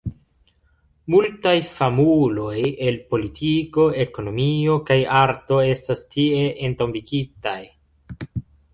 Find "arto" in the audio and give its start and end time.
5.23-5.63